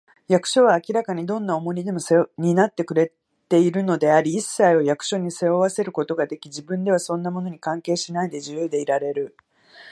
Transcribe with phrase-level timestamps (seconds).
[0.27, 1.99] 役所は明らかにどんな重荷でも
[2.39, 3.13] 担ってくれ
[3.49, 9.37] ているのであり、いっさいを役所に背負わせることができ、自分ではそんなものに関係しないで、自由でいられる